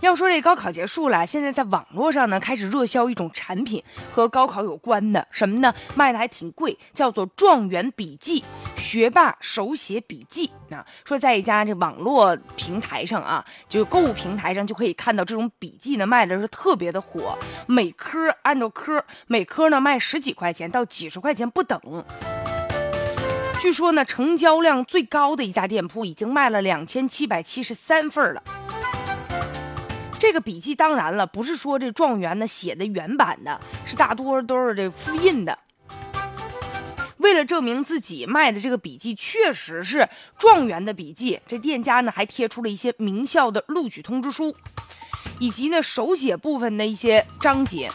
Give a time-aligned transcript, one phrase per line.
[0.00, 3.82] 要说这高考结束了，现在在网络上呢开始热销一种产品，
[4.12, 5.74] 和高考有关的，什么呢？
[5.96, 8.44] 卖的还挺贵，叫做“状元笔记”，
[8.78, 10.50] 学霸手写笔记。
[10.70, 17.36] 啊，说在一家这网络平台上啊，就购物平台上就可以看到这种笔记呢，卖的是特别的火，
[17.66, 21.80] 每科按照科，每科呢卖十几块钱到几十块钱不等。
[23.60, 28.40] 据说呢，成交量最高的一家店铺已经卖了两千七百七十三份了。
[30.28, 35.58] 这个笔记当然了，不是说这状元呢写的原版的，是大多都是这复印的。
[37.16, 44.54] 为了证明自己卖的这个笔记确实是状元的笔记，这店家呢还贴出了一些名校的录取通知书，
[45.38, 47.88] 以及呢手写部分的一些章节。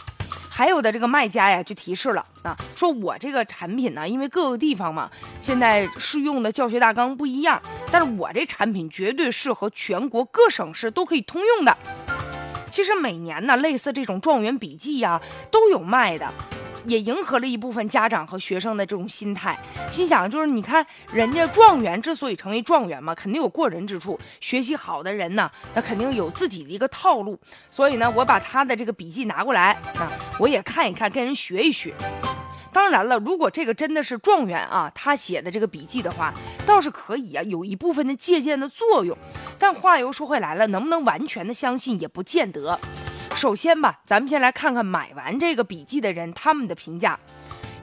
[0.50, 5.08] 还有的这个卖家呀就提示了啊，说我这个产品呢，因为各个地方嘛，
[5.40, 11.76] 现在适用的教学大纲不一样，但是我这产品绝对适合全国各省市都可以通用的。
[12.74, 16.28] 其实每年呢，类似这种状元笔记呀，都有卖的，
[16.86, 19.56] 也迎合了一部分家长和学生的这种心态。
[19.88, 24.18] 心想就是，你看人家状元之所以成为状元嘛，肯定有过人之处。
[24.40, 27.38] 学习好的人呢，那肯定有自己的一个套路。
[27.70, 31.94] 所以呢，我把他的这个笔记拿过来啊，我也看一看，跟人学一学。
[32.74, 36.34] 当然了，如果这个真的是状元啊，他写的这个笔记的话，
[36.66, 39.16] 倒是可以啊，有一部分的借鉴的作用。
[39.60, 42.76] 但话又说回来了，能不能完全的相信也不见得。
[43.36, 47.16] 首先吧，咱们先来看看买完这个笔记的人他们的评价。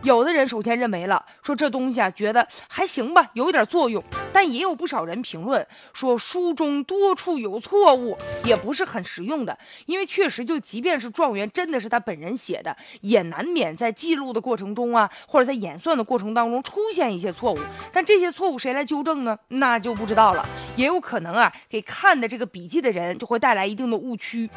[0.03, 4.03] 有的人首先认为了，说这东西啊，觉得还行吧，有一点作用。
[4.33, 9.57] 但也有不少人评论说，书中多处有错误，也不是很实用的。
[9.85, 17.59] 因为确实，就即便是状元真的是他本人写的，也难免在记录的过程中啊，或者在演算的过程当中出现一些错误。
[17.91, 19.37] 但这些错误谁来纠正呢？
[19.49, 20.47] 那就不知道了。
[20.75, 24.49] 也有可能啊，给看的这个笔记的人就会带来一定的误区。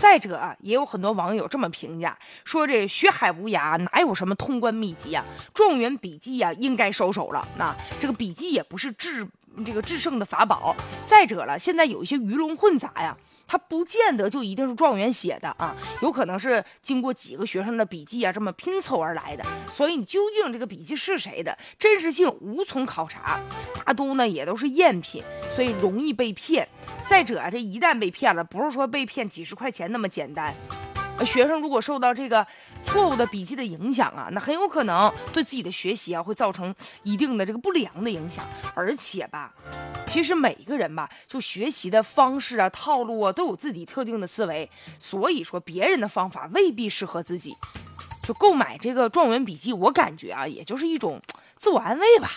[0.00, 5.22] 再者啊，也有很多网友这么评价说：“这学海无涯，哪有什么通关秘籍啊？
[5.52, 7.46] 状元笔记啊，应该收手了。
[7.58, 9.28] 那这个笔记也不是治
[9.64, 10.74] 这个制胜的法宝。
[11.06, 13.16] 再者了，现在有一些鱼龙混杂呀，
[13.46, 19.44] 它不见得就一定是状元写的啊，有可能是经过几个学生的笔记啊，这么拼凑而来的。
[19.68, 23.40] 所以你究竟这个笔记是谁的，真实性无从考察，
[23.84, 25.22] 大多呢也都是赝品，
[25.54, 26.68] 所以容易被骗。
[27.08, 30.54] 再者啊，这一旦被骗了，不是说被骗几十块钱那么简单。
[31.24, 32.46] 学生如果受到这个
[32.84, 38.44] 错误的笔记的影响啊，那很有可能对自己的学习啊会造成一定的这个不良的影响。
[38.74, 39.52] 而且吧，
[40.06, 47.54] 其实每一个人吧，就学习的方式啊、套路啊，都有自己特定的思维，所以说别人的方法未必适合自己。
[48.22, 51.20] 就购买这个状元笔记，我感觉啊，也就是一种
[51.56, 52.30] 自我安慰吧。